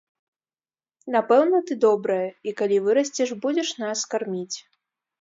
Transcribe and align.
Напэўна, 1.17 1.57
ты 1.69 1.77
добрае, 1.87 2.27
і, 2.49 2.57
калі 2.65 2.83
вырасцеш, 2.89 3.29
будзеш 3.47 3.69
нас 3.87 4.11
карміць. 4.17 4.57